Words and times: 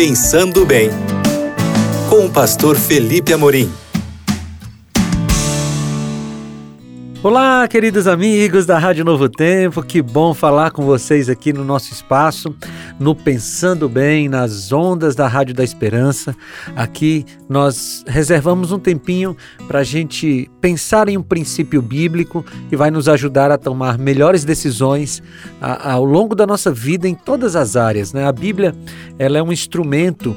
Pensando 0.00 0.64
Bem, 0.64 0.90
com 2.08 2.26
o 2.26 2.30
pastor 2.30 2.76
Felipe 2.76 3.32
Amorim. 3.32 3.68
Olá, 7.20 7.66
queridos 7.66 8.06
amigos 8.06 8.64
da 8.64 8.78
Rádio 8.78 9.04
Novo 9.04 9.28
Tempo, 9.28 9.82
que 9.82 10.00
bom 10.00 10.32
falar 10.32 10.70
com 10.70 10.84
vocês 10.84 11.28
aqui 11.28 11.52
no 11.52 11.64
nosso 11.64 11.92
espaço, 11.92 12.54
no 12.96 13.12
Pensando 13.12 13.88
Bem, 13.88 14.28
nas 14.28 14.70
ondas 14.70 15.16
da 15.16 15.26
Rádio 15.26 15.52
da 15.52 15.64
Esperança. 15.64 16.32
Aqui 16.76 17.26
nós 17.48 18.04
reservamos 18.06 18.70
um 18.70 18.78
tempinho 18.78 19.36
para 19.66 19.80
a 19.80 19.84
gente 19.84 20.48
pensar 20.60 21.08
em 21.08 21.16
um 21.16 21.22
princípio 21.22 21.82
bíblico 21.82 22.44
que 22.70 22.76
vai 22.76 22.88
nos 22.88 23.08
ajudar 23.08 23.50
a 23.50 23.58
tomar 23.58 23.98
melhores 23.98 24.44
decisões 24.44 25.20
ao 25.60 26.04
longo 26.04 26.36
da 26.36 26.46
nossa 26.46 26.70
vida 26.70 27.08
em 27.08 27.16
todas 27.16 27.56
as 27.56 27.74
áreas. 27.74 28.12
Né? 28.12 28.24
A 28.24 28.32
Bíblia 28.32 28.72
ela 29.18 29.38
é 29.38 29.42
um 29.42 29.50
instrumento 29.52 30.36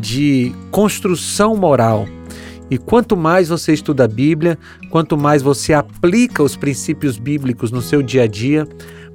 de 0.00 0.50
construção 0.70 1.54
moral 1.56 2.08
e 2.72 2.78
quanto 2.78 3.18
mais 3.18 3.50
você 3.50 3.74
estuda 3.74 4.04
a 4.04 4.08
Bíblia, 4.08 4.58
quanto 4.88 5.14
mais 5.14 5.42
você 5.42 5.74
aplica 5.74 6.42
os 6.42 6.56
princípios 6.56 7.18
bíblicos 7.18 7.70
no 7.70 7.82
seu 7.82 8.00
dia 8.00 8.22
a 8.22 8.26
dia, 8.26 8.66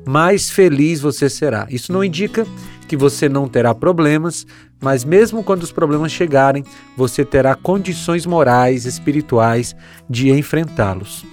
mais 0.06 0.48
feliz 0.48 1.02
você 1.02 1.28
será. 1.28 1.66
Isso 1.68 1.92
não 1.92 2.04
indica 2.04 2.46
que 2.88 2.96
você 2.96 3.28
não 3.28 3.48
terá 3.48 3.74
problemas, 3.74 4.46
mas 4.80 5.04
mesmo 5.04 5.44
quando 5.44 5.64
os 5.64 5.72
problemas 5.72 6.12
chegarem, 6.12 6.64
você 6.96 7.26
terá 7.26 7.56
condições 7.56 8.28
morais, 8.28 8.86
espirituais 8.86 9.76
de 10.08 10.30
enfrentá-los. 10.30 11.26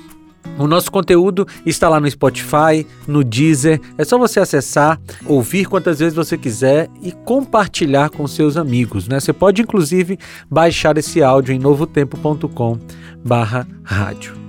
O 0.59 0.67
nosso 0.67 0.91
conteúdo 0.91 1.47
está 1.67 1.89
lá 1.89 1.99
no 1.99 2.11
Spotify, 2.11 2.87
no 3.07 3.25
Deezer. 3.25 3.81
É 3.99 4.05
só 4.05 4.19
você 4.19 4.39
acessar, 4.39 5.01
ouvir 5.27 5.65
quantas 5.67 5.99
vezes 5.99 6.15
você 6.15 6.39
quiser 6.39 6.89
e 7.03 7.11
compartilhar 7.11 8.11
com 8.11 8.25
seus 8.27 8.57
amigos. 8.57 9.09
Né? 9.09 9.19
Você 9.19 9.33
pode, 9.33 9.63
inclusive, 9.63 10.17
baixar 10.49 10.97
esse 10.97 11.21
áudio 11.23 11.53
em 11.55 11.59
novotempo.com/rádio. 11.59 14.45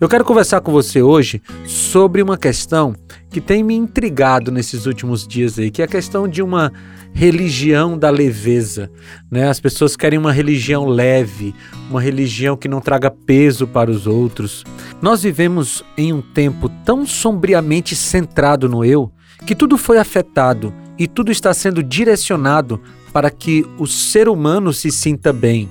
Eu 0.00 0.08
quero 0.08 0.24
conversar 0.24 0.60
com 0.60 0.70
você 0.70 1.02
hoje 1.02 1.42
sobre 1.66 2.22
uma 2.22 2.38
questão 2.38 2.94
que 3.30 3.40
tem 3.40 3.64
me 3.64 3.74
intrigado 3.74 4.52
nesses 4.52 4.86
últimos 4.86 5.26
dias 5.26 5.58
aí, 5.58 5.72
que 5.72 5.82
é 5.82 5.86
a 5.86 5.88
questão 5.88 6.28
de 6.28 6.40
uma 6.40 6.72
religião 7.12 7.98
da 7.98 8.10
leveza. 8.10 8.90
Né? 9.30 9.48
As 9.48 9.60
pessoas 9.60 9.96
querem 9.96 10.18
uma 10.18 10.32
religião 10.32 10.86
leve, 10.86 11.54
uma 11.90 12.00
religião 12.00 12.56
que 12.56 12.68
não 12.68 12.80
traga 12.80 13.10
peso 13.10 13.66
para 13.66 13.90
os 13.90 14.06
outros. 14.06 14.64
Nós 15.02 15.22
vivemos 15.22 15.84
em 15.96 16.12
um 16.12 16.22
tempo 16.22 16.68
tão 16.84 17.06
sombriamente 17.06 17.94
centrado 17.96 18.68
no 18.68 18.84
eu 18.84 19.10
que 19.46 19.54
tudo 19.54 19.76
foi 19.76 19.98
afetado 19.98 20.72
e 20.98 21.06
tudo 21.06 21.30
está 21.30 21.54
sendo 21.54 21.82
direcionado 21.82 22.80
para 23.12 23.30
que 23.30 23.64
o 23.78 23.86
ser 23.86 24.28
humano 24.28 24.72
se 24.72 24.90
sinta 24.90 25.32
bem. 25.32 25.68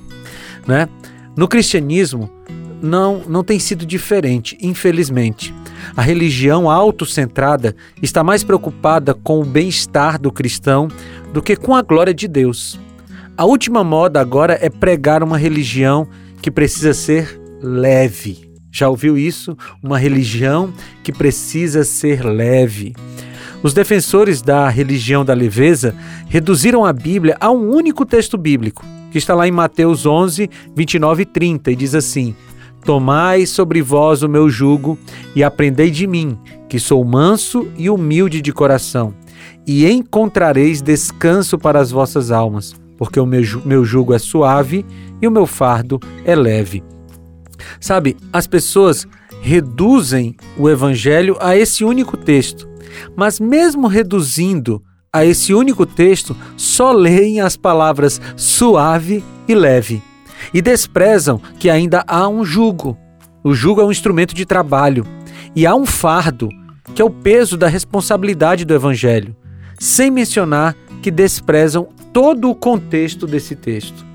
Né? 0.65 0.87
No 1.35 1.47
cristianismo, 1.47 2.29
não, 2.81 3.21
não 3.27 3.43
tem 3.43 3.59
sido 3.59 3.85
diferente, 3.85 4.57
infelizmente. 4.61 5.53
A 5.95 6.01
religião 6.01 6.69
autocentrada 6.69 7.75
está 8.01 8.23
mais 8.23 8.43
preocupada 8.43 9.13
com 9.13 9.39
o 9.39 9.45
bem-estar 9.45 10.19
do 10.19 10.31
cristão 10.31 10.87
do 11.33 11.41
que 11.41 11.55
com 11.55 11.75
a 11.75 11.81
glória 11.81 12.13
de 12.13 12.27
Deus. 12.27 12.79
A 13.37 13.45
última 13.45 13.83
moda 13.83 14.19
agora 14.19 14.57
é 14.61 14.69
pregar 14.69 15.21
uma 15.21 15.37
religião 15.37 16.07
que 16.41 16.49
precisa 16.49 16.93
ser 16.93 17.39
leve. 17.61 18.51
Já 18.71 18.89
ouviu 18.89 19.17
isso? 19.17 19.57
Uma 19.81 19.97
religião 19.97 20.73
que 21.03 21.11
precisa 21.11 21.83
ser 21.83 22.23
leve. 22.23 22.95
Os 23.63 23.73
defensores 23.73 24.41
da 24.41 24.69
religião 24.69 25.25
da 25.25 25.33
leveza 25.33 25.95
reduziram 26.29 26.85
a 26.85 26.93
Bíblia 26.93 27.35
a 27.39 27.51
um 27.51 27.69
único 27.69 28.05
texto 28.05 28.37
bíblico, 28.37 28.85
que 29.11 29.17
está 29.17 29.33
lá 29.33 29.47
em 29.47 29.51
Mateus 29.51 30.05
11, 30.05 30.49
29 30.75 31.23
e 31.23 31.25
30, 31.25 31.71
e 31.71 31.75
diz 31.75 31.95
assim: 31.95 32.35
Tomai 32.87 33.45
sobre 33.45 33.81
vós 33.81 34.23
o 34.23 34.29
meu 34.29 34.49
jugo 34.49 34.97
e 35.35 35.43
aprendei 35.43 35.91
de 35.91 36.07
mim, 36.07 36.39
que 36.69 36.79
sou 36.79 37.03
manso 37.03 37.67
e 37.77 37.89
humilde 37.89 38.41
de 38.41 38.53
coração, 38.53 39.13
e 39.67 39.85
encontrareis 39.85 40.81
descanso 40.81 41.57
para 41.57 41.81
as 41.81 41.91
vossas 41.91 42.31
almas, 42.31 42.73
porque 42.97 43.19
o 43.19 43.25
meu 43.25 43.83
jugo 43.83 44.13
é 44.13 44.17
suave 44.17 44.85
e 45.21 45.27
o 45.27 45.31
meu 45.31 45.45
fardo 45.45 45.99
é 46.23 46.33
leve. 46.33 46.81
Sabe, 47.77 48.15
as 48.31 48.47
pessoas 48.47 49.05
reduzem 49.41 50.37
o 50.57 50.69
evangelho 50.69 51.35
a 51.41 51.57
esse 51.57 51.83
único 51.83 52.15
texto, 52.15 52.69
mas 53.17 53.37
mesmo 53.37 53.87
reduzindo 53.87 54.81
a 55.11 55.25
esse 55.25 55.53
único 55.53 55.85
texto, 55.85 56.33
só 56.55 56.93
leem 56.93 57.41
as 57.41 57.57
palavras 57.57 58.21
suave 58.37 59.21
e 59.45 59.53
leve 59.53 60.01
e 60.53 60.61
desprezam 60.61 61.41
que 61.59 61.69
ainda 61.69 62.03
há 62.07 62.27
um 62.27 62.43
jugo. 62.45 62.97
O 63.43 63.53
jugo 63.53 63.81
é 63.81 63.85
um 63.85 63.91
instrumento 63.91 64.33
de 64.33 64.45
trabalho 64.45 65.05
e 65.55 65.65
há 65.65 65.75
um 65.75 65.85
fardo, 65.85 66.49
que 66.93 67.01
é 67.01 67.05
o 67.05 67.09
peso 67.09 67.57
da 67.57 67.67
responsabilidade 67.67 68.65
do 68.65 68.73
evangelho, 68.73 69.35
sem 69.79 70.11
mencionar 70.11 70.75
que 71.01 71.11
desprezam 71.11 71.87
todo 72.11 72.49
o 72.49 72.55
contexto 72.55 73.27
desse 73.27 73.55
texto. 73.55 74.05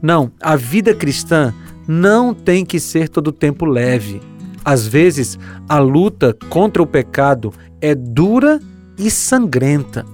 Não, 0.00 0.32
a 0.40 0.56
vida 0.56 0.94
cristã 0.94 1.54
não 1.86 2.34
tem 2.34 2.64
que 2.64 2.80
ser 2.80 3.08
todo 3.08 3.28
o 3.28 3.32
tempo 3.32 3.64
leve. 3.64 4.20
Às 4.64 4.86
vezes, 4.86 5.38
a 5.68 5.78
luta 5.78 6.36
contra 6.48 6.82
o 6.82 6.86
pecado 6.86 7.52
é 7.80 7.94
dura 7.94 8.60
e 8.98 9.10
sangrenta. 9.10 10.06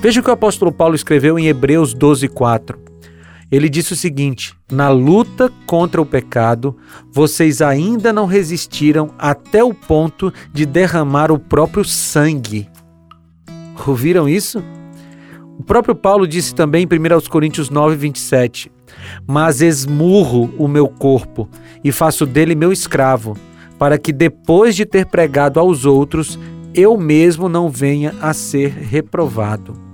Veja 0.00 0.20
o 0.20 0.22
que 0.22 0.30
o 0.30 0.32
apóstolo 0.32 0.72
Paulo 0.72 0.94
escreveu 0.94 1.38
em 1.38 1.46
Hebreus 1.46 1.94
12:4. 1.94 2.87
Ele 3.50 3.68
disse 3.68 3.94
o 3.94 3.96
seguinte: 3.96 4.54
Na 4.70 4.90
luta 4.90 5.50
contra 5.66 6.00
o 6.00 6.06
pecado, 6.06 6.76
vocês 7.10 7.62
ainda 7.62 8.12
não 8.12 8.26
resistiram 8.26 9.10
até 9.18 9.64
o 9.64 9.72
ponto 9.72 10.32
de 10.52 10.66
derramar 10.66 11.32
o 11.32 11.38
próprio 11.38 11.84
sangue. 11.84 12.68
Ouviram 13.86 14.28
isso? 14.28 14.62
O 15.58 15.62
próprio 15.62 15.94
Paulo 15.94 16.26
disse 16.26 16.54
também 16.54 16.84
em 16.84 16.86
1 16.86 17.28
Coríntios 17.28 17.70
9, 17.70 17.96
27: 17.96 18.70
Mas 19.26 19.60
esmurro 19.62 20.54
o 20.58 20.68
meu 20.68 20.86
corpo 20.86 21.48
e 21.82 21.90
faço 21.90 22.26
dele 22.26 22.54
meu 22.54 22.70
escravo, 22.70 23.36
para 23.78 23.98
que 23.98 24.12
depois 24.12 24.76
de 24.76 24.84
ter 24.84 25.06
pregado 25.06 25.58
aos 25.58 25.84
outros, 25.84 26.38
eu 26.74 26.98
mesmo 26.98 27.48
não 27.48 27.70
venha 27.70 28.14
a 28.20 28.32
ser 28.34 28.68
reprovado. 28.70 29.87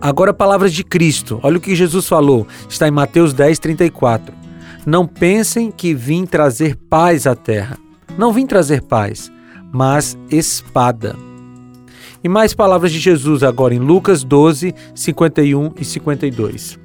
Agora, 0.00 0.32
palavras 0.32 0.72
de 0.72 0.82
Cristo. 0.82 1.38
Olha 1.42 1.58
o 1.58 1.60
que 1.60 1.74
Jesus 1.74 2.08
falou. 2.08 2.46
Está 2.68 2.88
em 2.88 2.90
Mateus 2.90 3.34
10, 3.34 3.58
34. 3.58 4.34
Não 4.86 5.06
pensem 5.06 5.70
que 5.70 5.92
vim 5.92 6.24
trazer 6.24 6.74
paz 6.74 7.26
à 7.26 7.34
terra. 7.34 7.78
Não 8.16 8.32
vim 8.32 8.46
trazer 8.46 8.82
paz, 8.82 9.30
mas 9.70 10.16
espada. 10.30 11.14
E 12.24 12.28
mais 12.28 12.54
palavras 12.54 12.92
de 12.92 12.98
Jesus 12.98 13.42
agora 13.42 13.74
em 13.74 13.78
Lucas 13.78 14.24
12, 14.24 14.74
51 14.94 15.72
e 15.78 15.84
52. 15.84 16.78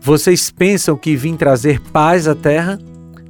Vocês 0.00 0.50
pensam 0.50 0.96
que 0.96 1.14
vim 1.14 1.36
trazer 1.36 1.80
paz 1.92 2.26
à 2.26 2.34
terra? 2.34 2.78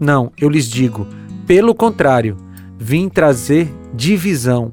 Não, 0.01 0.33
eu 0.41 0.49
lhes 0.49 0.67
digo, 0.67 1.07
pelo 1.47 1.75
contrário, 1.75 2.37
vim 2.79 3.11
trazer 3.11 3.71
divisão. 3.95 4.73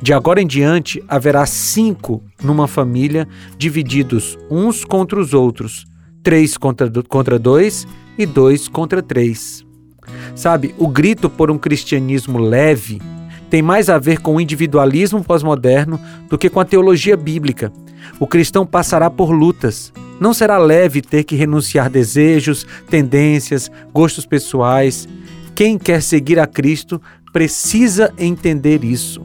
De 0.00 0.12
agora 0.12 0.40
em 0.40 0.46
diante 0.46 1.02
haverá 1.08 1.44
cinco 1.46 2.22
numa 2.42 2.66
família, 2.66 3.26
divididos 3.56 4.38
uns 4.50 4.84
contra 4.84 5.18
os 5.18 5.34
outros, 5.34 5.84
três 6.22 6.56
contra, 6.56 6.90
contra 7.08 7.38
dois 7.38 7.86
e 8.18 8.26
dois 8.26 8.68
contra 8.68 9.02
três. 9.02 9.64
Sabe, 10.34 10.74
o 10.78 10.88
grito 10.88 11.28
por 11.30 11.50
um 11.50 11.58
cristianismo 11.58 12.38
leve 12.38 13.00
tem 13.50 13.60
mais 13.60 13.90
a 13.90 13.98
ver 13.98 14.18
com 14.18 14.36
o 14.36 14.40
individualismo 14.40 15.22
pós-moderno 15.22 16.00
do 16.28 16.38
que 16.38 16.48
com 16.48 16.58
a 16.58 16.64
teologia 16.64 17.16
bíblica. 17.16 17.70
O 18.18 18.26
cristão 18.26 18.64
passará 18.64 19.10
por 19.10 19.30
lutas. 19.30 19.92
Não 20.18 20.32
será 20.32 20.56
leve 20.56 21.02
ter 21.02 21.24
que 21.24 21.36
renunciar 21.36 21.90
desejos, 21.90 22.66
tendências, 22.88 23.70
gostos 23.92 24.24
pessoais. 24.24 25.06
Quem 25.54 25.78
quer 25.78 26.02
seguir 26.02 26.38
a 26.38 26.46
Cristo 26.46 27.00
precisa 27.32 28.12
entender 28.16 28.84
isso. 28.84 29.22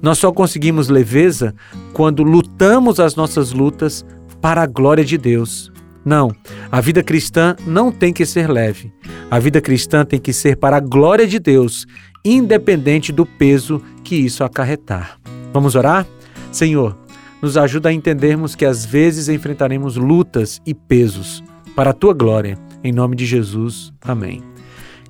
Nós 0.00 0.18
só 0.18 0.32
conseguimos 0.32 0.88
leveza 0.88 1.54
quando 1.92 2.22
lutamos 2.22 3.00
as 3.00 3.16
nossas 3.16 3.52
lutas 3.52 4.04
para 4.40 4.62
a 4.62 4.66
glória 4.66 5.04
de 5.04 5.18
Deus. 5.18 5.72
Não, 6.04 6.32
a 6.70 6.80
vida 6.80 7.02
cristã 7.02 7.56
não 7.66 7.90
tem 7.90 8.12
que 8.12 8.24
ser 8.24 8.48
leve. 8.48 8.92
A 9.30 9.38
vida 9.38 9.60
cristã 9.60 10.04
tem 10.04 10.18
que 10.18 10.32
ser 10.32 10.56
para 10.56 10.76
a 10.76 10.80
glória 10.80 11.26
de 11.26 11.38
Deus, 11.38 11.86
independente 12.24 13.12
do 13.12 13.26
peso 13.26 13.82
que 14.04 14.16
isso 14.16 14.42
acarretar. 14.44 15.18
Vamos 15.52 15.74
orar? 15.74 16.06
Senhor, 16.50 16.96
nos 17.42 17.56
ajuda 17.56 17.88
a 17.88 17.92
entendermos 17.92 18.54
que 18.54 18.64
às 18.64 18.84
vezes 18.84 19.28
enfrentaremos 19.28 19.96
lutas 19.96 20.60
e 20.64 20.72
pesos 20.74 21.42
para 21.76 21.90
a 21.90 21.94
tua 21.94 22.14
glória. 22.14 22.58
Em 22.82 22.92
nome 22.92 23.16
de 23.16 23.26
Jesus. 23.26 23.92
Amém. 24.00 24.42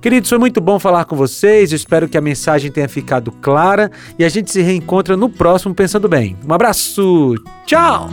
Queridos, 0.01 0.29
foi 0.29 0.37
muito 0.37 0.61
bom 0.61 0.79
falar 0.79 1.05
com 1.05 1.15
vocês. 1.15 1.73
Espero 1.73 2.07
que 2.07 2.17
a 2.17 2.21
mensagem 2.21 2.71
tenha 2.71 2.87
ficado 2.87 3.31
clara 3.31 3.91
e 4.17 4.23
a 4.23 4.29
gente 4.29 4.51
se 4.51 4.61
reencontra 4.61 5.17
no 5.17 5.29
próximo 5.29 5.75
Pensando 5.75 6.07
Bem. 6.07 6.37
Um 6.47 6.53
abraço. 6.53 7.35
Tchau. 7.65 8.09